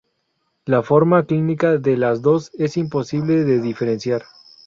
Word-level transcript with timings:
La 0.65 0.81
forma 0.81 1.25
clínica 1.27 1.77
de 1.77 1.95
las 1.95 2.23
dos 2.23 2.49
es 2.57 2.75
imposible 2.75 3.43
de 3.43 3.61
diferenciar. 3.61 4.23